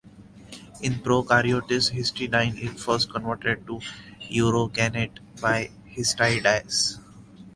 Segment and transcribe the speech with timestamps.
[0.81, 3.79] In prokaryotes, histidine is first converted to
[4.31, 6.97] urocanate by histidase.